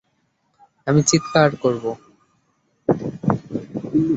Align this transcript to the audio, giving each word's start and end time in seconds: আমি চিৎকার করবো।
আমি 0.87 1.01
চিৎকার 1.03 1.49
করবো। 1.55 1.91